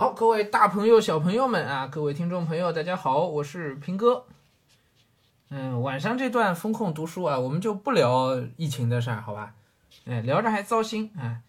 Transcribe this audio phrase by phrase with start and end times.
[0.00, 4.24] 好，各位大朋友、小朋友们啊，各位听众朋友，大家好，我是平哥。
[5.50, 9.52] 嗯，晚上这段风控读书啊，我们就不聊疫情的事儿，好吧？
[10.06, 11.42] 哎，聊着还糟心啊。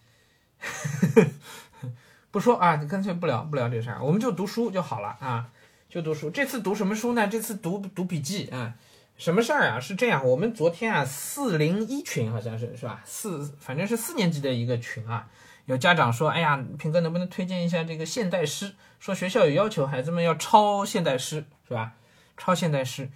[2.30, 5.48] 不说啊，干脆不聊不聊这事儿，我们就读书就好了啊，
[5.88, 6.28] 就读书。
[6.28, 7.26] 这次读什么书呢？
[7.26, 8.74] 这次读读笔记啊。
[9.16, 9.80] 什么事儿啊？
[9.80, 13.00] 是这样，我们昨天啊，四零一群好像是是吧？
[13.06, 15.26] 四反正是四年级的一个群啊。
[15.66, 18.74] 有家长说：“哎呀，平哥能不能推荐一下这个现代诗？
[18.98, 21.92] 说学校有要求，孩子们要抄现代诗，是吧？
[22.36, 23.10] 抄现代诗。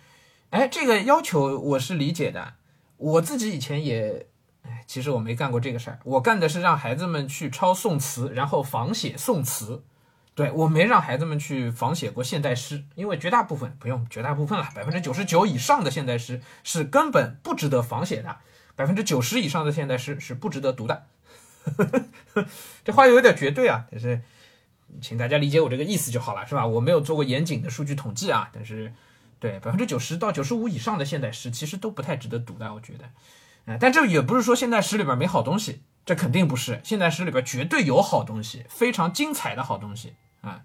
[0.51, 2.54] 哎，这个要求我是理解的。
[2.96, 4.27] 我自己以前也，
[4.62, 5.98] 哎，其实我没干过这个事儿。
[6.04, 9.82] 我干的是让孩子们去抄宋词，然后仿写宋词。
[10.37, 18.37] 对我没让孩子们去仿写过现代诗，因为绝大部分不用，绝大部分了，百分之九十九以上的现代诗是根本不值得仿写的，
[18.76, 21.06] 百分之九十以上的现代诗是不值得读的。”
[22.84, 24.20] 这话有点绝对啊，但是
[25.00, 26.66] 请大家理解我这个意思就好了，是吧？
[26.66, 28.92] 我没有做过严谨的数据统计啊，但是
[29.38, 33.04] 对百分之九十到九十五以上的现代诗其实都不太值得读的，我觉得。
[33.66, 40.62] 哎，但这也不是说现代诗里边没好东西，这肯定不是，现代诗里边绝对有好东西，非常精彩的好东西啊。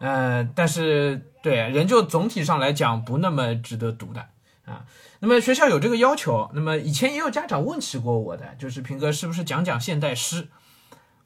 [0.00, 4.28] 呃，但是对人就总体上来讲不那么值得读的
[4.64, 4.84] 啊。
[5.20, 10.48] 那么学校有这个要求，那么以前也有家长问起过我的，就是平哥是不是讲讲现代诗？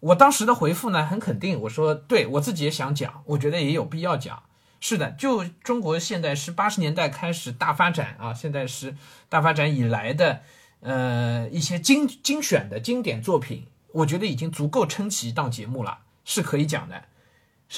[0.00, 4.42] 我当时的回复呢，很肯定，我说对我自己也想讲，我觉得也有必要讲。
[4.81, 8.95] 是的，就中国现代诗八十年代开始大发展啊，现代诗
[9.31, 10.42] 大发展以来的
[10.81, 17.05] 呃一些精精选的经典作品，我觉得已经足够撑起一档节目了，是可以讲的，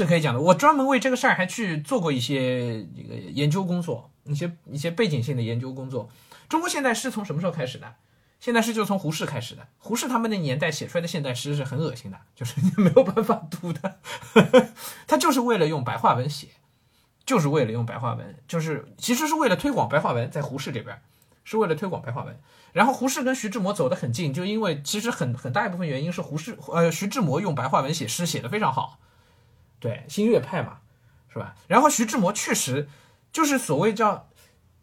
[0.05, 0.41] 是可以讲的。
[0.41, 4.11] 我专门为这个事儿还去做过一些这个研究工作。
[4.29, 6.11] 一些一些背景性的研究工作，
[6.49, 7.95] 中国现代诗从什么时候开始的？
[8.41, 9.69] 现代诗就从胡适开始的。
[9.79, 14.01] 胡适他们那年代写出来的现代诗是很恶心的，就是你没有办法读的。
[15.07, 16.49] 他就是为了用白话文写，
[17.25, 21.01] 就是为了用白话文，就是其实是为了推广白话文，在胡适这边
[21.45, 22.37] 是为了推广白话文。
[22.73, 28.99] 然后胡适跟徐志摩走得很近，就因为其实很很大一部分原因是胡适呃徐志摩用白话文写诗写得非常好，
[29.81, 30.79] 对新月派嘛，
[31.33, 31.55] 是吧？
[31.67, 32.89] 然后徐志摩确实。
[33.33, 34.31] 就是所谓叫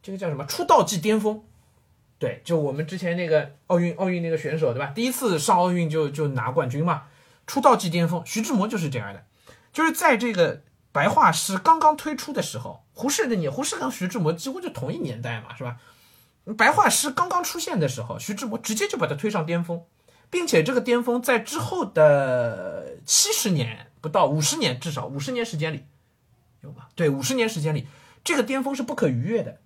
[0.04, 1.42] 这个叫什么出道即巅峰，
[2.20, 4.92] 对，就我们之前那个奥运奥运那个选手对吧？
[4.94, 7.06] 第一次上奥运就就拿冠军嘛，
[7.48, 8.22] 出道即巅峰。
[8.28, 9.24] 徐志摩就是这样的，
[9.72, 10.62] 就是在这个
[10.92, 15.78] 白话诗刚刚推出的时候，胡适的年，胡适跟徐志摩几乎就同一年代嘛，是吧？
[16.56, 19.82] 白话诗刚刚出现的时候，徐志摩直接就把它推上巅峰，
[20.30, 25.86] 并且这个巅峰在之后的七十年不到五十年，至少五十年时间里
[26.60, 26.90] 有吧？
[26.94, 27.88] 对，五十年时间里。
[28.22, 29.62] 这个巅峰是不可逾越的，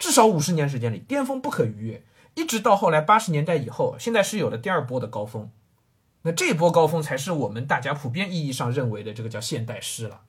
[0.00, 2.04] 至少五十年时间里，巅峰不可逾越，
[2.34, 5.48] 一直到后来八十年代以后，现在是有了第二波的高峰，
[6.22, 10.22] 那这一波高峰才是我们大家普遍意义上认为的这个叫现代诗了。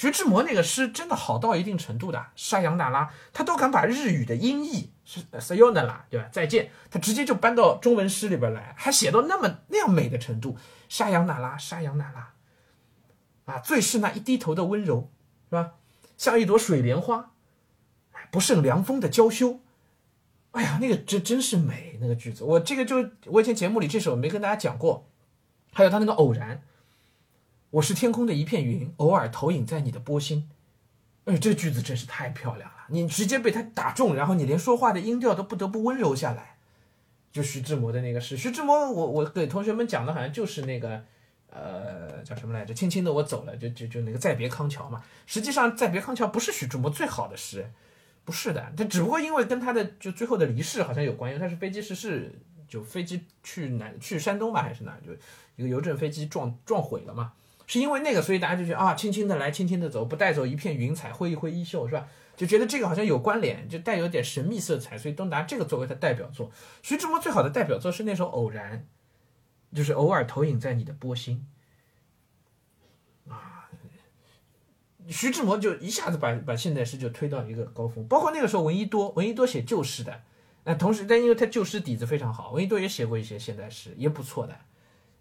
[0.00, 6.26] 徐志摩那个诗真的好到一定程度的，沙扬那拉，他都敢把日语的音译是 sayonara，对吧？
[6.32, 10.56] 再见，他直接就搬到中文诗里边来，还写到那么那样美的程度，
[10.88, 12.32] 沙扬那拉，沙扬那拉，
[13.44, 15.10] 啊，最是那一低头的温柔，
[15.50, 15.72] 是吧？
[16.16, 17.32] 像一朵水莲花，
[18.30, 19.60] 不胜凉风的娇羞。
[20.52, 22.42] 哎呀，那个真真是美，那个句子。
[22.44, 25.06] 我这个就我以前节目里这首没跟大家讲过。
[25.74, 26.62] 还有他那个偶然，
[27.70, 30.50] 我是天空的一片云，偶尔投影在你的波心。
[31.24, 36.56] 哎，这句子真是太漂亮了，你直接被他打中，然后你连说话的音调都不得不温柔下来。
[37.32, 41.04] 就徐志摩的那个诗，徐志摩，我我给同学们讲的好像就是那个。
[41.52, 42.72] 呃，叫什么来着？
[42.72, 45.02] 轻轻的我走了，就就就那个再别康桥嘛。
[45.26, 47.68] 实际上，再别康桥不是徐志摩最好的诗，
[48.24, 48.72] 不是的。
[48.76, 52.32] 他只不过因为跟他的就最后的离世好像有关，因为他是飞机失事，
[52.68, 55.12] 就飞机去南去山东吧还是哪，就
[55.56, 57.32] 一个邮政飞机撞撞毁了嘛。
[57.70, 62.08] 是因为那个，所以大家就觉得啊，轻轻的来，轻轻的走，不带走一片云彩，挥一挥衣袖，是吧？
[62.36, 66.50] 就觉得这个好像有关联，就带有点神秘色彩，所以都拿这个作为他代表作。
[66.82, 68.78] 徐志摩最好的代表作是那首《偶然》。
[69.72, 71.46] 就是偶尔投影在你的波心，
[73.28, 73.70] 啊，
[75.06, 80.22] 徐志摩就一下子把把现代诗就推到一个高峰，包括那个时候闻一多，闻一多写旧诗的，
[80.64, 84.58] 那同时但因为他旧诗底子非常好，闻一多也写过一些现代诗，也不错的，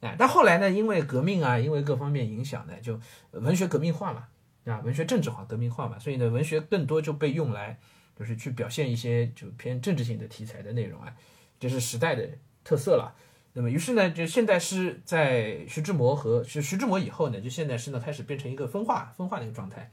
[0.01, 2.99] 哎，但后来呢，因为革命啊，因为各方面影响呢，就
[3.31, 4.27] 文学革命化嘛，
[4.65, 7.77] 啊，文学政治化革命化嘛，所以呢，文学更多就被用来
[8.17, 11.13] 就是去表现一些就偏政治性的题材的内容啊，
[11.59, 12.29] 这是时代的
[12.63, 13.15] 特色了。
[13.53, 19.91] 那么，于是呢，就现代诗在徐志摩和徐徐志摩以后呢，就现代诗呢开始变成一个分化、分化的一个状态。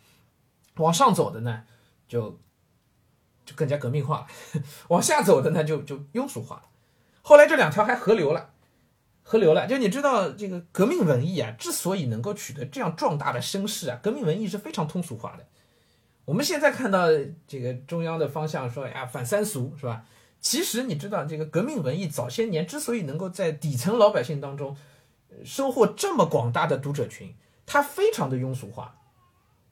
[0.76, 1.64] 往上走的呢，
[2.06, 2.38] 就
[3.46, 4.26] 就更加革命化了；
[4.88, 6.62] 往下走的呢，就就庸俗化了。
[7.22, 8.50] 后来这两条还合流了，
[9.28, 9.66] 河流了。
[9.66, 15.44] 就你知道这个革命文艺啊，之所以能够取得这样壮大的声势啊，革命文艺是非常通俗化的。
[16.24, 17.08] 我们现在看到
[17.48, 20.04] 这个中央的方向说呀反三俗是吧？
[20.40, 24.76] 其实你知道这个革命文艺早些年之所以能够在底层老百姓当中
[25.44, 27.34] 收获这么广大的读者群，
[27.66, 28.96] 它非常的庸俗化。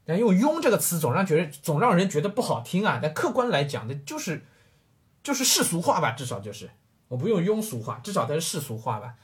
[0.06, 2.98] 但用“庸”这个词总让觉得总让人觉得不好听啊。
[3.02, 4.44] 但客观来讲的就是
[5.22, 6.68] 就是世俗化吧，至少就是
[7.08, 9.14] 我不用庸俗化，至少它是世俗化吧。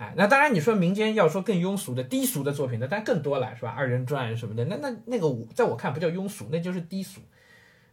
[0.00, 3.68] 哎，那当然你说民间要说更庸俗的低俗的作品，那当然更多了，是吧？
[3.68, 7.20] 二人转什么的，那那那个我在我看不叫庸俗，那就是低俗。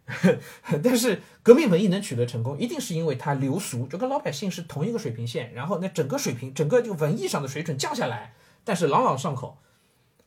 [0.82, 8.34] 但是革命文艺能取得成功，一定是因为它流俗，就跟老百姓是同一个水平线，然后那整个水平，整个就文艺上的水准降下来，
[8.64, 9.58] 但是朗朗上口。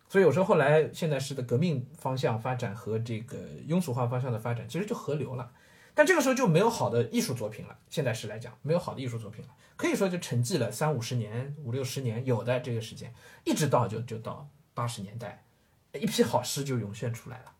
[0.06, 5.50] 所以有时候后来现代诗的革命方向发展和这个庸俗化方向的发展，其实就合流了。
[5.94, 7.76] 但这个时候就没有好的艺术作品了。
[7.88, 13.12] 现代诗来讲，没有好的艺术作品了，可以说就沉寂了三五十年、五六十年，有的这个时间，
[13.44, 15.44] 一直到就就到八十年代，
[15.92, 17.52] 一批好诗就涌现出来了。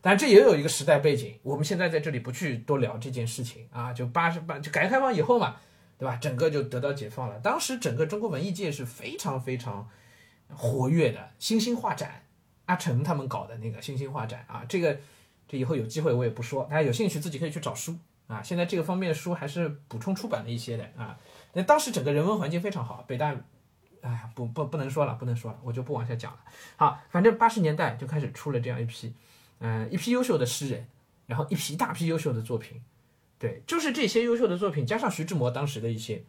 [0.00, 1.38] 当然，这也有一个时代背景。
[1.42, 5.56] 我们现在在这里不去多聊这件事情啊，就八十八就改革开放以后嘛，
[5.98, 6.16] 对吧？
[6.16, 7.38] 整个就得到解放了。
[7.40, 9.88] 当时整个中国文艺界是非常非常
[10.48, 12.26] 活跃的，新兴画展，
[12.66, 14.98] 阿城他们搞的那个新兴画展啊，这个
[15.46, 17.96] 这以后有机会我也不说，大家有兴趣自己可以去找书
[18.26, 18.42] 啊。
[18.42, 21.18] 现在这个方面的书还是补充出版了一些的啊。
[21.52, 23.34] 那当时整个人文环境非常好，北大，
[24.00, 26.38] 哎呀，不不不能说了，不能说了，我就不往下讲了。
[26.76, 29.14] 好，反正八十年代就开始出了这样一批。
[29.60, 30.86] 嗯，一批优秀的诗人，
[31.26, 32.82] 然后一批大批优秀的作品，
[33.38, 36.24] 对，就是这些优秀的作品，加上徐志摩当时的一些，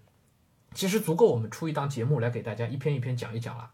[0.73, 3.71] 其实足够我们出一档节目来给大家一篇一篇讲一讲了。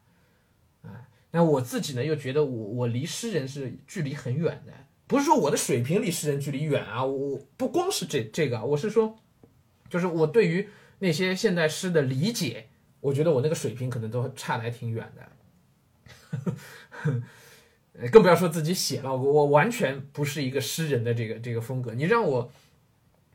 [0.84, 4.74] 啊，那我自己呢又觉得我我离诗人是距离很远的，
[5.12, 9.19] 不是说我的水平离诗人距离远啊，我不光是这这个，我是说，
[9.90, 10.69] 就是我对于
[11.00, 12.69] 那些现代诗的理解，
[13.02, 15.22] 我觉得我那个水平可能都差的还挺远的。
[18.10, 21.94] 更不要说自己写了，我我完全不是一个诗人的这个这个风格。
[21.94, 22.50] 你让我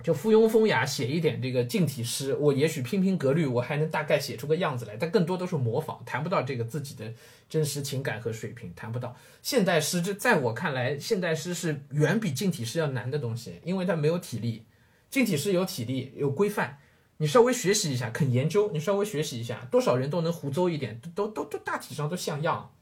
[0.03, 4.97] 就附庸风雅写一点这个近体诗，我也许拼拼格律，我还能大概写出个样子来。
[4.97, 7.13] 但更多都是模仿，谈不到这个自己的
[7.49, 10.01] 真实情感和水平，谈不到现代诗。
[10.03, 14.65] 这在我看来，现代诗是远比近体诗要难的东西，因为它没有体力。
[15.09, 16.79] 近体诗有体力，有规范，
[17.17, 22.73] 你稍微学习一下，肯研究，你稍微学习一下，多少人都能胡诌一点，都都都大体上都像样。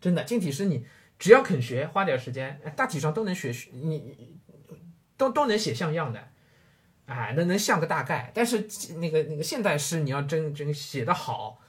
[0.00, 0.84] 真的，近体诗你。
[1.18, 4.36] 只要肯学，花点时间，大体上都能学，你
[5.16, 6.28] 都都能写像样的，
[7.06, 8.30] 哎，那能像个大概。
[8.34, 8.68] 但是
[8.98, 11.60] 那个那个现代诗，你要真真写得好，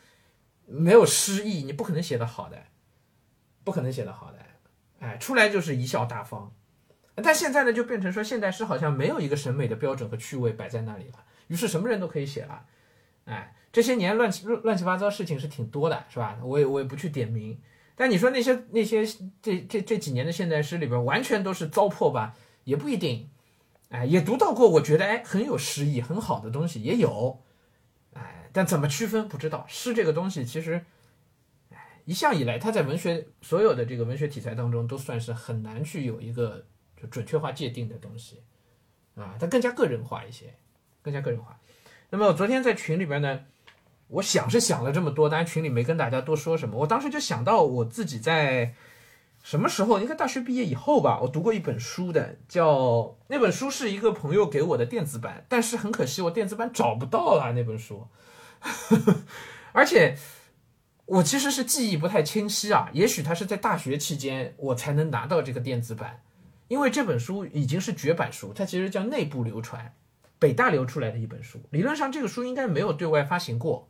[0.66, 2.58] 没有诗意，你不可能写得好的，
[3.64, 4.40] 不可能写得好的，
[5.00, 6.52] 哎，出来就是贻笑大方。
[7.16, 12.66] 但现在呢，就变成说现代诗好像没有一个审美的标准和趣味摆在那里了，于是什么人都可以写了，
[13.26, 16.38] 哎，这些年乱七乱七八糟事情是挺多的，是吧？
[16.44, 17.60] 我也我也不去点名。
[17.96, 19.04] 但你说那些那些
[19.42, 22.36] 这这这几年的现代诗里边完全都是糟粕吧？
[22.64, 23.28] 也不一定，
[23.90, 27.42] 哎，也读到过，我觉得哎很有诗意、很好的东西也有，
[28.14, 29.66] 哎，但怎么区分不知道。
[29.68, 30.86] 诗这个东西其实，
[31.72, 36.66] 哎，一向以来它在文学所有的这个文学题材当中都算是很难去有一个
[37.02, 38.42] 就准确化界定的东西，
[39.16, 40.54] 啊，它更加个人化一些，
[41.02, 41.60] 更加个人化。
[42.10, 43.42] 那么我昨天在群里边呢。
[44.10, 46.78] 我想是想了这么多，但群里没跟大家多说什么。
[46.78, 48.74] 我当时就想到我自己在
[49.48, 58.08] 什么时候，应该大学毕业以后吧，我读过一本书的，叫那本书是一个朋友给我的电子版，但是很可惜我电子版找不到了那本书，
[59.72, 60.18] 而且
[61.06, 66.20] 我其实是记忆不太清晰啊，也许他是在大学期间我才能拿到这个电子版，
[66.68, 69.94] 因为这本书已经是绝版书，它其实叫内部流传，
[70.38, 73.88] 北大流出来的一本书，理论上这个书应该没有对外发行过。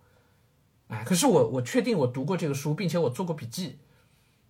[0.89, 3.79] 哎，可是我我确定我读过这个书，并且我做过笔记。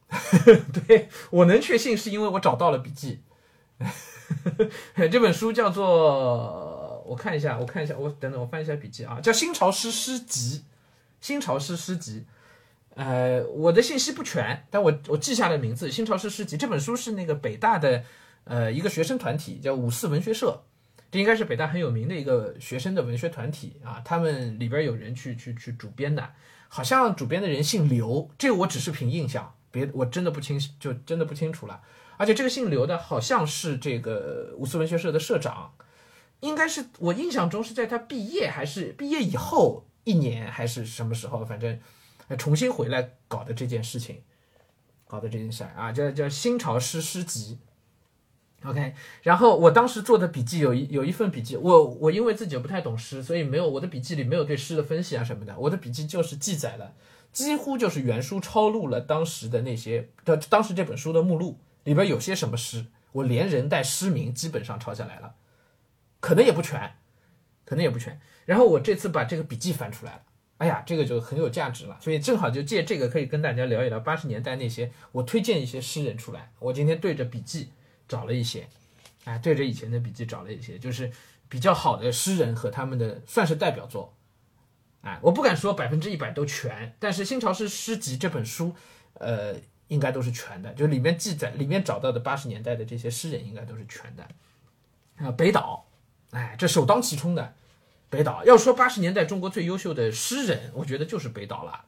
[0.87, 3.21] 对我能确信，是因为我找到了笔记。
[5.11, 10.59] 这本书叫做，我看一下，我看一下，我等等，我翻一下笔记啊，叫《新潮诗诗集》。
[11.19, 12.25] 新潮诗诗集，
[12.93, 18.03] 呃，我的信息不全，但我我记下了名字，《新潮诗诗集》这本书是那个北大的
[18.43, 20.63] 呃一个学生团体叫五四文学社。
[21.09, 26.33] 这应该是北大很有名的一个学生的文学团体啊，他们里边有人去去去主编的，
[26.67, 31.81] 好像主编的人姓刘，这个我只是凭印象，别我真的不清，就真的不清楚了。
[32.17, 35.73] 而且这个姓刘的好像是这个五四文学社的社长，
[36.39, 41.79] 应该是我印象中是在他毕业还是毕业以后一年还是什么时候，反正
[42.37, 44.23] 重新回来搞的这件事情，
[45.07, 47.59] 搞的这件事啊，叫叫新潮诗诗集。
[48.63, 56.95] OK，然后我当时做的笔记有一有一份笔记，我我因为自己不太懂诗，所以没有我的笔记里没有对诗的分析啊什么的，我的笔记就是记载了，
[57.45, 65.35] 几乎就是原书抄录了当时的那些的当时这本书的目录里边有些什么诗，我连人带诗名基本上抄下来了，
[66.19, 66.95] 可能也不全，
[67.63, 68.19] 可能也不全。
[68.45, 70.21] 然后我这次把这个笔记翻出来了，
[70.57, 77.69] 哎呀，这个就很有价值了，所以正好就借这个可以跟大家聊一聊八十年代那些我推荐一些诗人出来，我今天对着笔记。
[78.09, 78.65] 找了一些，
[79.25, 81.11] 哎，对着以前的笔记找了一些，就是
[81.49, 84.13] 比较好的诗人和他们的算是代表作，
[85.21, 88.75] 我不敢说百分之一百都全，但是《新潮诗诗集》这本书，
[89.15, 89.55] 呃，
[89.87, 94.27] 应该都是全的，就里面记载里面找到的八十年代的这些诗人应该都是全的，
[95.17, 95.85] 啊，北岛，
[96.31, 97.53] 哎，这首当其冲的，
[98.09, 101.85] 北岛要说八十年代中国最优秀的诗人，我觉得就是北岛了，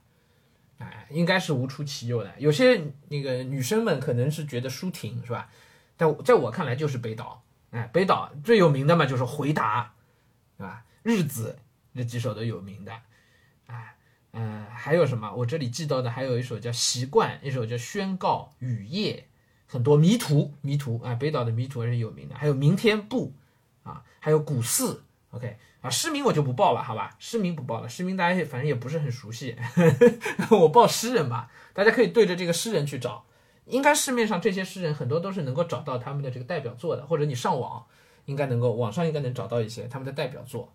[0.77, 5.49] 哎，应该是无出其右的，有些那个女生们可能是觉得舒婷是吧？
[5.97, 9.93] 但在我看来就是北岛，哎，北岛最有名的嘛就是回答，
[10.57, 10.85] 对吧？
[11.03, 11.57] 日子
[11.93, 12.93] 这几首都有名的，
[14.31, 15.33] 呃，还有什么？
[15.33, 19.25] 我这里记到的还有一首叫习惯，一首叫宣告，雨夜，
[19.67, 23.33] 很多迷途，迷途啊，北岛的迷途还是有名的，还有明天不，
[23.83, 27.15] 啊，还有古寺，OK，啊，诗名我就不报了，好吧？
[27.19, 29.89] 诗名不报了，诗名大家反正也不是很熟悉呵
[30.47, 33.25] 呵， 我报诗人吧，大家可以对着这个诗人去找。
[33.65, 37.85] 应该市面上这些诗人很多都是能够找到他们的这个代表作的，或者你上网
[38.25, 40.73] 应该能够网上应该能找到一些他们的代表作。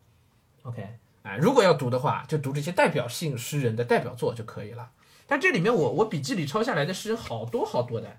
[0.62, 4.92] OK，啊，如果要读的话，就读这些代表性诗人的代表作就可以了。
[5.26, 8.18] 但这里面我我笔记里抄下来的诗好多好多的，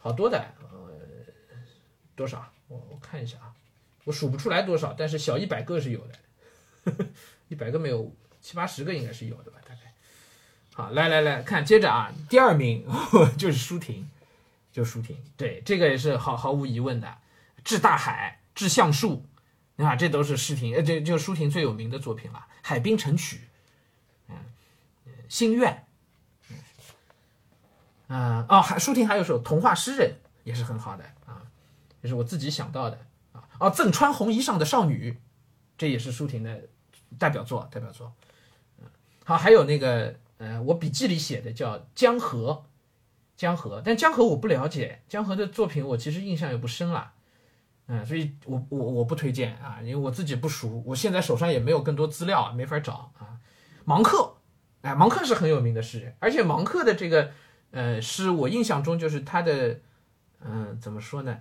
[0.00, 0.68] 好多的，呃，
[2.16, 2.52] 多少？
[2.66, 3.54] 我我看一下啊，
[4.02, 7.06] 我数不出来多少，但是小一百个是有的，
[7.46, 9.58] 一百个没有，七八十个应该是有的吧。
[9.62, 9.94] 大概
[10.74, 12.84] 好，来来来看，接着啊，第二名
[13.38, 14.10] 就是舒婷，
[14.72, 17.06] 就舒婷，对，这个也是毫毫无疑问的，
[17.62, 19.16] 《致大海》《致橡树》，
[19.76, 23.36] 你看，这都是舒婷，呃，这就舒婷最有名的作品了，《海滨城曲》，
[24.28, 24.36] 嗯，
[25.28, 25.84] 《心愿》，
[28.08, 30.10] 嗯，哦，还舒婷还有首《童话诗人》
[30.44, 31.42] 也是很好的啊，
[32.02, 32.98] 这是我自己想到的
[33.32, 35.12] 啊，哦，《赠穿红衣裳的少女》，
[35.76, 36.62] 这也是舒婷的
[37.18, 38.12] 代表作，代表作，
[38.78, 38.86] 嗯，
[39.24, 40.14] 好，还有那个。
[40.36, 42.64] 呃，我笔记里写的叫江河，
[43.36, 47.12] 江河，但江河我不了解，江河的作品我其实印象也不深了，
[47.86, 53.38] 嗯，所以我我我不推荐啊，因为我自己不熟，我现在手上也没有更多资料，没法找啊。
[53.84, 54.36] 芒克，
[54.80, 57.30] 哎，芒克是很有名的诗人，而且芒克的这个
[57.70, 59.80] 呃诗，我印象中就是他的，
[60.40, 61.40] 嗯，怎么说呢？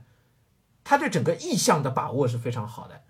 [0.84, 3.04] 他对整个意象的把握是非常好的，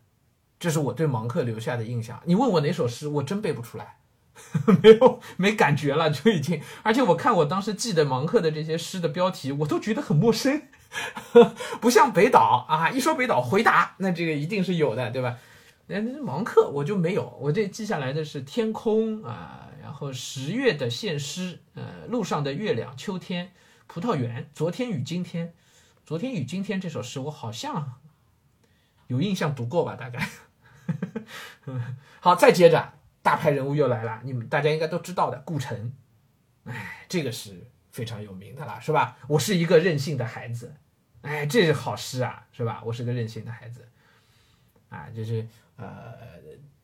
[0.59, 2.21] 这是我对芒克留下的印象。
[2.25, 3.97] 你问我哪首诗，我真背不出来。
[4.81, 10.63] 没有没感觉了，就已经，而且我看我当时记的芒克的这些诗的标题，我都觉得很陌生，
[11.79, 15.37] 不像北岛啊，一说北岛回答，那这个一定是有的，对吧？
[15.87, 23.51] 那芒克我就没有，我这记下来的是天空啊，然后十月的现诗，呃，路上的月亮，秋天，
[23.85, 25.53] 葡萄园，昨天与今天，
[26.05, 27.95] 昨天与今天这首诗我好像
[29.07, 30.29] 有印象读过吧，大概。
[32.19, 32.93] 好，再接着。
[33.23, 35.93] 大牌人物又来了，你们大家应该都知道的顾城，
[36.65, 39.17] 哎，这个是非常有名的了，是吧？
[39.27, 40.75] 我是一个任性的孩子，
[41.21, 42.83] 哎，这是好诗啊，是吧？
[42.85, 43.87] 我是个任性的孩子，
[44.89, 46.13] 啊，就是呃，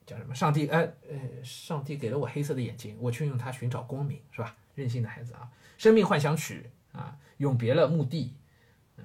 [0.05, 0.33] 叫什么？
[0.33, 0.79] 上帝，呃
[1.09, 4.55] 呃，上帝给了我黑色的眼睛，我却用它寻找光明，是吧？
[4.75, 8.33] 任性的孩子啊，生命幻想曲啊，永别了墓地，
[8.95, 9.03] 呃，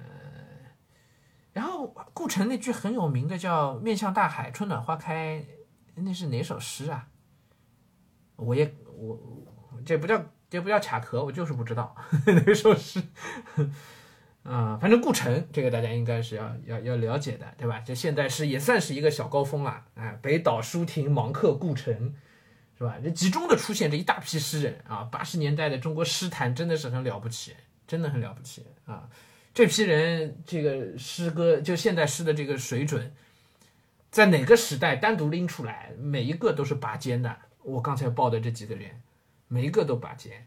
[1.51, 5.45] 然后顾城那句很有名的叫“面向大海，春暖花开”，
[5.95, 7.09] 那是哪首诗啊？
[8.35, 9.19] 我也我
[9.85, 13.01] 这不叫这不叫卡壳，我就是不知道呵呵 那首诗
[14.43, 17.81] 啊，反正顾城这个大家应该是要要要了解的，对吧？
[17.85, 22.13] 这现代诗也算是一个小高峰了，哎，北岛、舒婷、芒克、顾城，
[22.77, 22.95] 是吧？
[23.03, 27.55] 这集中的出现这一大批诗人啊，八十年代的中国诗坛真的是很了不起，
[27.87, 29.09] 真的很了不起啊！
[29.53, 33.13] 这批人这个诗歌就现代诗的这个水准，
[34.11, 37.35] 在哪个时代单独拎出来，每一个都是拔尖的。
[37.65, 39.01] 我刚才报的这几个人，
[39.47, 40.45] 每一个都拔尖，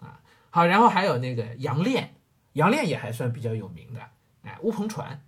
[0.00, 0.18] 啊，
[0.48, 2.14] 好，然后还有那个杨炼，
[2.54, 4.00] 杨炼也还算比较有名的，
[4.42, 5.22] 哎，乌篷船，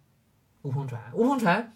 [0.63, 1.75] 乌篷船，乌篷船，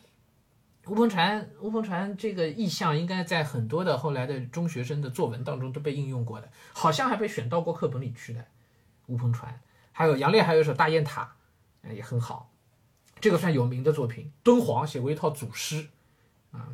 [0.87, 8.47] 乌篷船，乌篷船，这个意象应该在很多的后来的中学生的作文当中都被应用过的，好像还被选到过课本里去的，
[9.09, 9.61] 乌篷船，
[9.93, 11.37] 还有杨炼还有一首大雁塔，
[11.93, 12.51] 也很好，
[13.21, 15.89] 这个算有名的作品，敦煌写过一套组诗，
[16.51, 16.67] 啊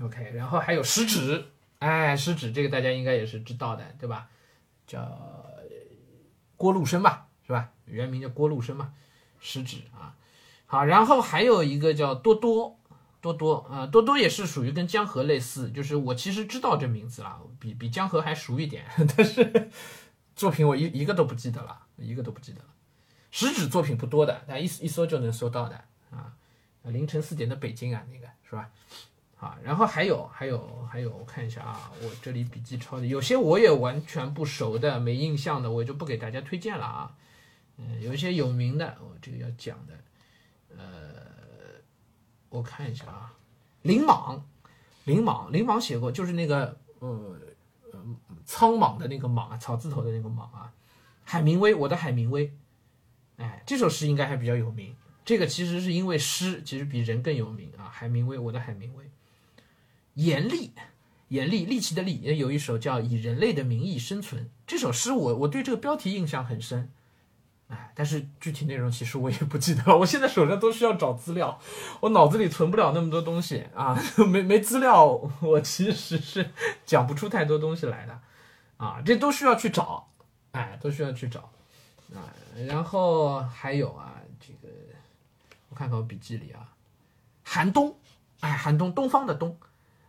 [0.00, 1.46] ，OK，然后还有食指。
[1.78, 4.28] 哎，食指这个大家应该也是知道的，对吧？
[4.86, 5.46] 叫
[6.56, 7.70] 郭路生吧，是吧？
[7.84, 8.94] 原名叫郭路生嘛。
[9.38, 10.16] 食指啊，
[10.66, 12.78] 好，然后还有一个叫多多，
[13.20, 19.70] 多多啊，多多也是属于跟江河类似，就是我其实知道这名字了，比比江河还熟一点， 但是
[20.34, 22.68] 作品我一一个都不记得了，一个都不记得了。
[23.30, 26.32] 食指作品不多的，但一一搜就能搜到的啊。
[26.84, 28.70] 凌晨四点的北京啊，那个是吧？
[29.62, 37.16] 然后还有还有还有，我看一下啊，我这里笔记抄的有些我也完全不熟的、没印象的，我就不给大家推荐了啊。
[37.78, 39.94] 嗯，有一些有名的，我这个要讲的。
[40.78, 41.80] 呃，
[42.48, 43.34] 我看一下啊，
[43.82, 44.44] 林莽，
[45.04, 47.36] 林莽，林莽写过，就是那个呃
[47.92, 48.00] 呃
[48.44, 50.72] 苍莽的那个莽啊，草字头的那个莽啊，
[51.24, 52.52] 海明威，我的海明威，
[53.36, 54.94] 哎，这首诗应该还比较有名。
[55.24, 59.10] 这个其实是因为诗其实比人更有名啊，海明威，我的海明威，
[60.16, 60.72] 严厉，
[61.28, 66.90] 严厉，力气的利，也有一首叫《以人类的名义生存》这首诗，我我对这个标题印象很深。
[67.68, 69.98] 哎，但是具体内容其实我也不记得了。
[69.98, 71.60] 我现在手上都需要找资料，
[72.00, 75.04] 我脑子里存不了那么多东西啊， 没没资料，
[75.40, 76.50] 我其实是
[76.84, 78.20] 讲不出太多东西来的
[78.76, 80.08] 啊，这都需要去找，
[80.52, 81.50] 哎，都需要去找
[82.14, 82.30] 啊。
[82.68, 84.72] 然后还有啊，这个
[85.68, 86.72] 我看看我笔记里啊，
[87.42, 87.98] 寒冬，
[88.40, 89.58] 哎，寒冬，东方的冬，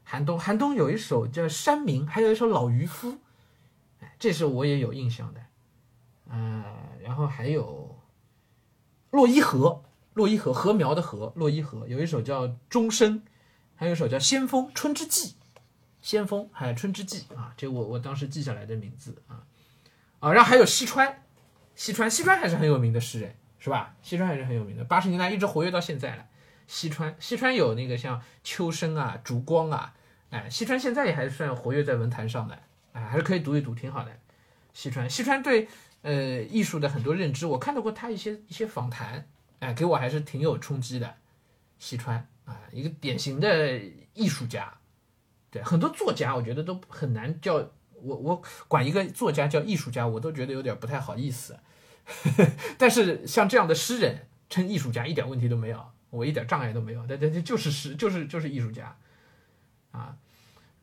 [0.09, 3.11] 寒冬，寒冬有一首叫《山明》，还有一首《老渔夫》，
[3.99, 5.41] 哎，这是我也有印象的，
[6.29, 6.63] 嗯。
[7.03, 7.99] 然后还有
[9.11, 9.83] 洛伊河，
[10.13, 13.19] 洛伊河禾苗的禾，洛伊河有一首叫《钟声》，
[13.75, 15.35] 还有一首叫《先锋》，春之祭，
[16.01, 19.43] 先锋，还有春之祭啊，这我我当时记下来的名字啊
[20.19, 21.23] 啊，然后还有西川，
[21.75, 23.95] 西川，西川还是很有名的诗人，是吧？
[24.01, 26.25] 西川还是很有名的，八十年代一直活跃到现在了。
[26.65, 29.95] 西川，西川有那个像秋生啊、烛光啊，
[30.29, 32.59] 哎，西川现在也还算活跃在文坛上的，
[32.93, 34.11] 哎，还是可以读一读，挺好的。
[34.73, 35.67] 西川，西川对。
[36.03, 39.27] 呃，艺术的很多认知，我看到过他一些一些访谈，
[39.59, 41.15] 哎，给我还是挺有冲击的。
[41.79, 43.77] 西川啊，一个典型的
[44.13, 44.71] 艺术家，
[45.49, 47.55] 对很多作家，我觉得都很难叫
[47.95, 51.57] 我我管一个作家叫艺术家，我都觉得有点不太好意思。
[52.77, 57.05] 但是像这样的诗人称艺术家，一点问题都没有，我一点障碍都没有。
[57.09, 58.95] 但这这就是诗，就是就是艺术家
[59.97, 60.17] 啊，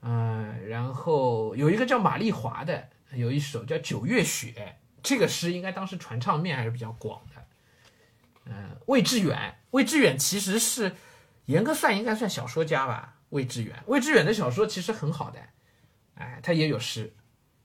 [0.02, 4.52] 嗯，然后有一个叫玛丽华的，有一首叫《九月雪》。
[5.02, 7.46] 这个诗应该当时传唱面还是比较广的，
[8.46, 10.96] 嗯，魏志远，魏志远其实是
[11.44, 13.16] 严格算应该算小说家吧。
[13.28, 15.38] 魏志远，魏志远的小说其实很好的，
[16.14, 17.12] 哎，他也有诗，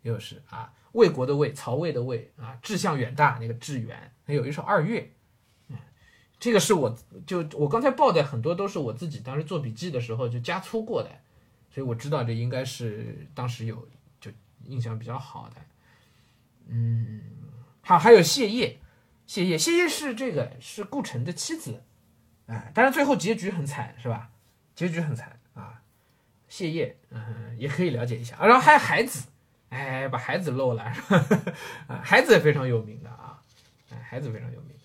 [0.02, 0.74] 也有诗啊。
[0.92, 5.10] 魏国的魏，曹魏的魏啊，志向远大那个志远，他有一首《二月》，
[6.40, 11.10] 这个是我就我刚才报的很多都是我自己当时做笔记的时候就加粗过的，
[11.70, 13.88] 所以我知道这应该是当时有
[14.20, 14.32] 就
[14.66, 15.56] 印象比较好的。
[16.68, 17.22] 嗯，
[17.82, 18.78] 好，还有谢烨，
[19.26, 21.84] 谢烨，谢烨是这个是顾城的妻子，
[22.48, 24.30] 哎，当然最后结局很惨，是吧？
[24.76, 25.82] 结局很惨啊。
[26.48, 28.36] 谢烨，嗯，也可以了解一下。
[28.42, 29.28] 然后还有孩子，
[29.70, 31.54] 哎，把孩子漏了，是吧？
[31.88, 33.40] 啊，孩子也非常有名的啊，
[33.92, 34.76] 哎，孩子非常有名。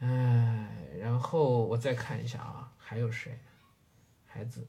[0.00, 3.38] 嗯，然后我再看一下啊，还有谁？
[4.26, 4.66] 孩子，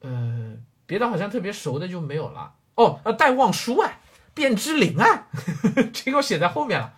[0.00, 0.56] 呃，
[0.86, 2.54] 别的好像特别熟的就没有了。
[2.74, 3.92] 哦，呃，戴望舒啊。
[4.34, 5.26] 卞之琳啊，
[5.92, 6.94] 这个我写在后面了，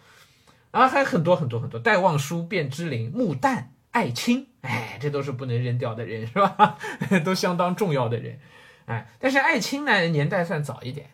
[0.71, 6.77] 然后还有很多很多很多，戴望舒、卞之琳、穆旦、艾青，哎，这都是不能扔掉的人，是吧？
[7.25, 8.39] 都相当重要的人，
[8.85, 11.09] 哎，但是艾青呢，年代算早一点，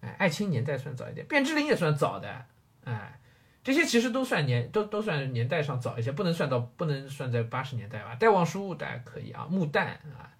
[0.00, 2.46] 哎，艾青年代算早一点，卞之琳也算早的，
[2.84, 3.18] 哎，
[3.64, 8.14] 这些其实都算年，都都算年代上早一些，不能算到，不能算在八十年代吧？
[8.14, 10.30] 戴望舒大家可以啊，穆旦啊，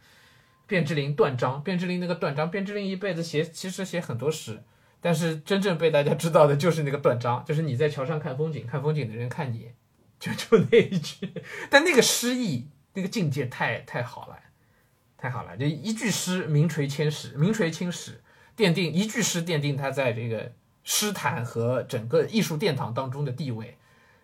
[0.69, 4.63] 卞之琳、断章，卞之琳那个断章，卞之琳一辈子写，其实写很多诗。
[5.01, 9.71] 但是真正被大家知道的就是那个断章，就是你在桥上看风景，看风景的人看你，
[10.21, 11.33] 就就那一句。
[11.71, 14.37] 但那个诗意，那个境界太太好了，
[15.17, 15.57] 太好了。
[15.57, 18.21] 就一句诗名垂千史，名垂青史，
[18.57, 20.53] 奠定一句诗奠定他在这个
[20.83, 23.79] 诗坛和整个艺术殿堂当中的地位。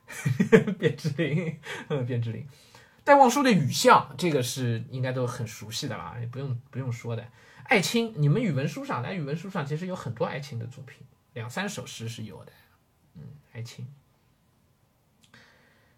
[0.79, 1.57] 卞之琳，
[1.89, 2.47] 嗯，卞之琳，
[3.05, 7.25] 戴望舒的《雨巷》，这个是应该都很熟悉的了，也不用不用说的。
[7.65, 10.99] 艾青，你们语文书上，来语文书上其实有很多艾青的作品，
[11.35, 12.53] 两三首诗是有的。
[13.15, 13.87] 嗯，艾青，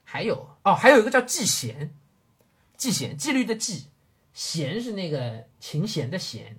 [0.05, 1.95] 还有哦，还有一个叫季贤，
[2.77, 3.87] 季贤，纪律的纪，
[4.33, 6.59] 贤是那个琴弦的弦，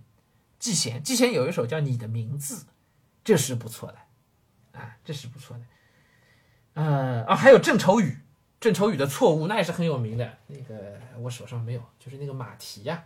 [0.59, 2.55] 季贤，季贤有一首叫《你的名字》，
[3.23, 5.63] 这是不错的，啊，这是不错的。
[6.73, 8.17] 呃，啊，还有郑愁予，
[8.59, 10.37] 郑愁予的错误，那也是很有名的。
[10.47, 13.03] 那个我手上没有，就是那个马蹄呀，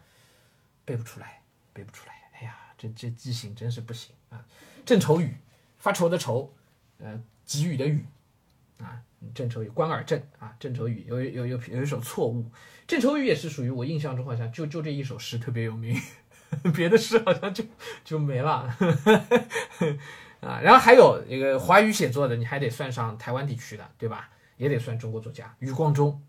[0.86, 1.40] 背不出来。
[1.74, 4.44] 背不出来，哎呀，这这记性真是不行啊！
[4.86, 5.34] 郑愁予，
[5.78, 6.54] 发愁的愁，
[6.98, 8.04] 呃，给予的予，
[8.78, 9.02] 啊，
[9.34, 12.46] 郑愁予，关尔正啊，郑愁予有有有有一首错误，
[12.86, 15.98] 郑愁予也是属于我印象中好像就就这一首诗特别有名，
[16.76, 17.64] 别的诗好像就
[18.04, 18.52] 就没了
[20.42, 20.60] 啊。
[20.62, 24.30] 然后还有一个华语写作的，你还得算上台湾地区的，对吧？
[24.62, 26.24] 也得算中国作家余光中，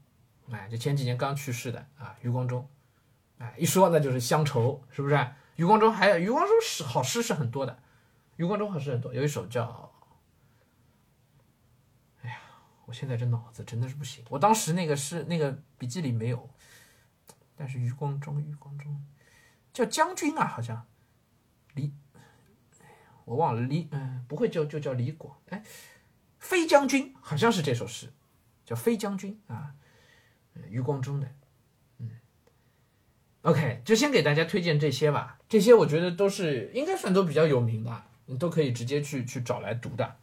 [0.50, 2.66] 哎，就前几年刚去世的啊，余光中，
[3.36, 5.32] 哎，一说那就是乡愁，是不是？
[5.56, 7.78] 余光中还有余光中诗好诗是很多的，
[8.36, 9.92] 余光中好诗很多，有一首叫。
[12.22, 12.38] 哎呀
[12.86, 14.24] 我现在这脑子真的是不行。
[14.30, 16.48] 我当时那个是那个笔记里没有，
[17.54, 19.04] 但是余光中，余光中
[19.74, 20.86] 叫将军啊，好像
[21.74, 21.92] 李，
[23.26, 25.62] 我忘了李，嗯，不会就就叫李广，哎，
[26.38, 28.10] 飞将军好像是这首诗，
[28.74, 29.74] 飞将军啊，
[30.68, 31.28] 余光中的，
[31.98, 32.10] 嗯
[33.42, 40.16] ，OK，就先给大家推荐这些吧，这些我觉得都是应该算都比较有名的，你都可以直接去去找来读的。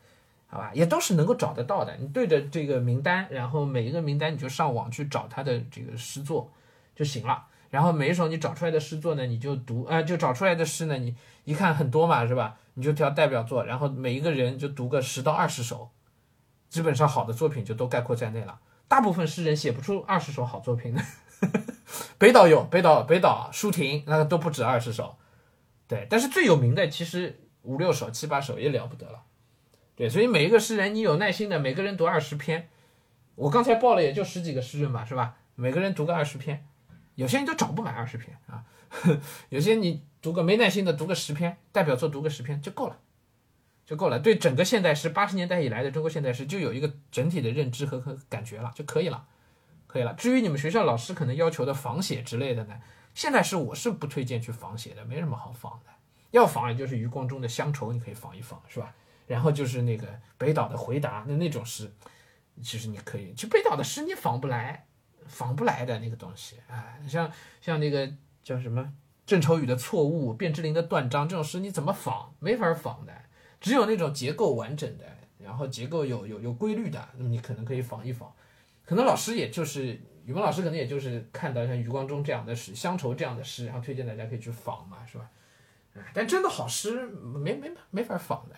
[0.52, 1.96] 好吧，也都是能够找得到的。
[1.98, 6.52] 你对着这个名单，然后每一个名单你就上网去找他的这个诗作
[6.96, 7.46] 就行了。
[7.70, 12.58] 然后每一首你找出来的诗作呢，你就读，呃，就找出来的诗呢，你一看很多嘛，是吧？
[12.74, 15.92] 你就挑代表作，然后每一个人就读个十到二十首，
[16.70, 18.60] 基本上好的作品就都概括在内了。
[18.88, 21.04] 大部分诗人写不出二十首好作品的，
[22.18, 25.18] 北岛有北岛，北岛舒婷那个都不止二十首，
[25.88, 26.08] 对。
[26.10, 29.24] 但是最有名的其实五六首、七八首也了不得了。
[29.96, 32.70] 对，所以每一个诗人，你有耐心的，每个人读二十篇。
[33.36, 35.36] 我刚才报了也就十几个诗人吧，是吧？
[35.56, 36.66] 每个人读个二十篇，
[37.16, 38.64] 有些人都找不满二十篇啊。
[39.50, 42.98] 有些你读个没耐心的，读个十篇，代表作读个十篇就够了，
[43.90, 44.20] 就够了。
[44.20, 49.26] 对整个现代诗，八十年代以来的中国现代诗，就有一个整体的认知和和感觉了，就可以了，
[49.88, 50.14] 可以了。
[50.14, 52.80] 至于你们学校老师可能要求的仿写之类的呢，
[53.16, 55.90] 现代诗我是不推荐去仿写的，没什么好仿的。
[56.30, 58.94] 要仿也就是余光中的《乡愁》，你可以仿一仿，是吧？
[59.26, 61.92] 然后就是那个北岛的回答，那那种诗，
[62.62, 64.86] 其实你可以，其实北岛的诗你仿不来，
[65.26, 68.08] 仿不来的那个东西啊，像像那个
[68.44, 68.94] 叫什么
[69.26, 72.36] 郑愁予的错误，卞之琳的断章这种诗，你怎么仿？
[72.38, 73.14] 没法仿的，
[73.60, 75.06] 只有那种结构完整的，
[75.38, 78.32] 然后结构有有有规律的，那么你可能可以仿一仿。
[78.86, 85.30] 可能老师也就是语文老师，可能也就是看到像余光中这样的诗，乡愁这样的诗，然后推荐大家可以去仿嘛，是吧？
[86.14, 88.56] 但真的好诗没没没法仿的。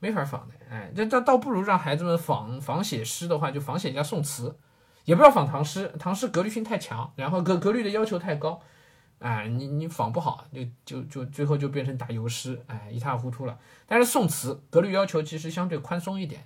[0.00, 4.54] 没法仿的，哎，这倒倒不如让孩子们仿仿写诗的话，就仿写一下宋词，
[5.06, 8.60] 也不要仿唐诗，唐诗格律性太强，然后格格律的要求太高，
[9.18, 13.58] 哎，你你仿不好，就就就最后就变成打油诗，哎，一塌糊涂了。
[13.86, 16.44] 但是宋词格律要求其实相对宽松一点，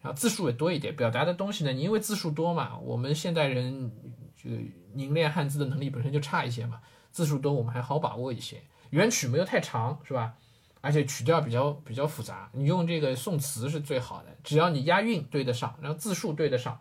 [0.00, 3.90] 然后字数也多一点，表达的东西呢，你因为字数多嘛，我们现代人
[4.36, 4.50] 就
[4.92, 6.80] 凝练汉字的能力本身就差一些嘛，
[7.10, 10.34] 字数多我们还好把握一些，元曲没有太长，是吧？
[10.82, 16.80] 而且曲调比较比较复杂，你用这个宋词是最好的，只要你押韵对得上，然后字数对得上，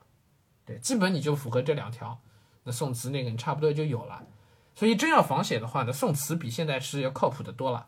[0.66, 2.18] 对，基本你就符合这两条，
[2.64, 4.24] 那宋词那个你差不多就有了。
[4.80, 7.88] 所以真要仿写的话呢，宋词比现代诗要靠谱的多了，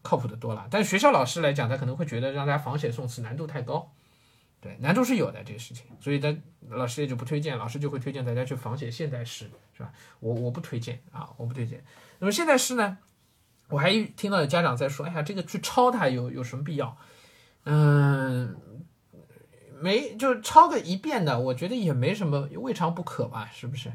[0.00, 0.68] 靠谱的多了。
[0.70, 3.90] 但学校老师来讲，他可能会觉得让大家仿写宋词难度太高，
[4.60, 6.32] 对，难度是有的这个事情，所以他
[6.68, 9.90] 老师也就不推荐，老师就会推荐大家去仿写现代诗，是吧？
[10.20, 11.82] 我我不推荐啊，我不推荐。
[12.20, 12.98] 那么现代诗呢？
[13.68, 16.96] 我还听到有家长在说：“哎呀，这个去抄它有有什么必要？
[17.64, 18.56] 嗯，
[19.80, 23.50] 没，就抄个一遍的，我觉得也没什么，未尝不可吧？
[23.52, 23.92] 是不是？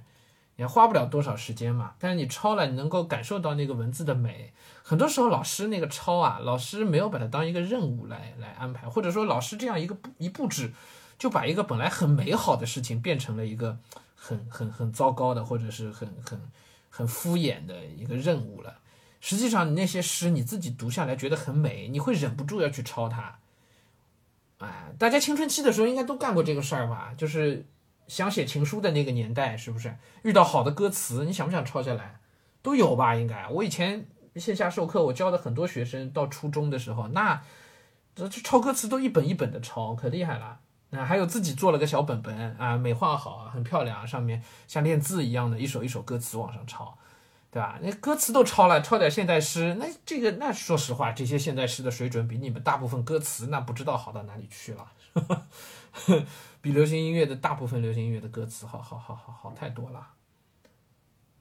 [0.55, 1.93] 也花不了多少时间嘛。
[1.99, 4.53] 但是你抄了，你能够感受到那个文字的美。
[4.83, 10.73] 很多时候老师那个抄啊，老师没有把它当一个任务来来安排，或者说老师这样一个一布置，
[11.17, 13.77] 就把一个本来很美好的事情变成了一个
[14.15, 16.39] 很很很糟糕的，或者是很很
[16.89, 18.79] 很敷衍的一个任务了。”
[19.21, 23.39] 实际上，你那些诗你自己读下来觉得很美，你会忍不住要去抄它。
[24.59, 27.11] 哎，大家青春期的时候应该都干过这个事儿吧？
[27.17, 27.65] 就是
[28.07, 29.95] 想写情书的那个年代，是不是？
[30.23, 32.19] 遇到好的歌词，你想不想抄下来？
[32.61, 33.15] 都有吧？
[33.15, 33.47] 应该。
[33.49, 37.41] 我以前线下授课，我教的很多学生，到初中的时候，那
[38.15, 40.59] 这抄歌词都一本一本的抄，可厉害了。
[40.89, 46.97] 那，还有自己做了个小本本啊，美化好，很漂亮，上面像练字一样的，一首一首歌词往上抄。
[47.51, 47.79] 对吧？
[47.81, 54.85] 那歌词都抄了，抄点现代诗，那这个那说实话，这些现代诗的水准比你们大部分歌词那不知道好到哪里去了，
[56.61, 60.07] 比流行音乐的大部分流行音乐的歌词好好好好好太多了，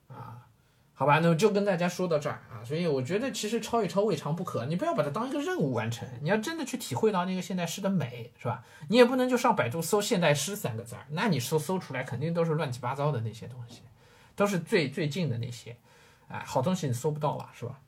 [0.09, 0.47] 啊，
[0.95, 2.63] 好吧，那么就跟大家说到这儿啊。
[2.65, 8.65] 所以我觉得其实抄一抄未尝不可，你不要把它当一个任务完成，你要真的去体会到那个现代诗的美，是吧？
[8.89, 13.83] 你也不能就上百度搜现代诗三个字儿，那你搜搜出来肯定都是乱七八糟的那些东西，
[14.37, 15.77] 都是最最近的那些。
[16.29, 17.81] 哎，好东西你搜不到了，是吧？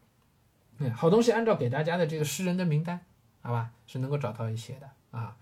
[0.78, 3.00] 嗯，好东西按照给大家的这个诗人的名单，
[3.42, 5.36] 好吧，是能够找到一些的啊。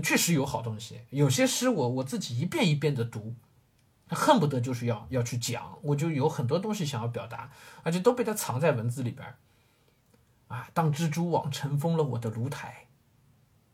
[0.00, 1.00] 确实有好东西。
[1.10, 3.34] 有些诗我我自己一遍一遍的读，
[4.08, 7.50] 恨不得就是要要去讲，我就有很多东西想要表达，
[7.82, 9.34] 而且都被它藏在文字里边。
[10.48, 12.88] 啊，当蜘蛛网尘封了我的炉台，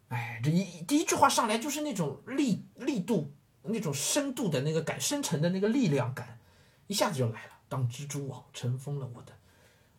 [0.08, 6.38] 哎，这一第一句话上来就是那种力力度、那种深度的那个感、深沉的那个力量感，
[6.86, 7.52] 一下子就来了。
[7.68, 9.32] 当蜘蛛网尘封了我的，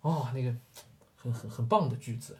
[0.01, 0.55] 哦，那个
[1.15, 2.37] 很很很棒的句子。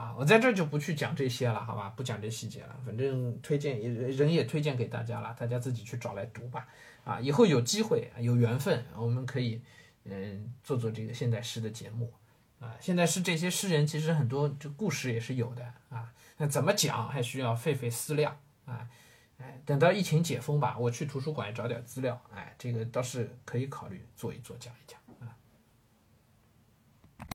[0.00, 1.90] 啊，我在这就不去讲这些了，好吧？
[1.94, 6.66] 不讲这细节了，反正推荐也人也推荐给大家了，大家自己去找来读吧。
[7.04, 9.60] 啊，以后有机会有缘分，我们可以
[10.04, 12.10] 嗯做做这个现代诗的节目。
[12.60, 18.88] 啊，现在是这些诗人其实很多这故事也是有的啊，那怎么讲还需要费费思量啊。
[19.36, 24.99] 哎，等到疫情解封吧，我去图书馆找点资料，哎，这个倒是可以考虑做一做讲一讲。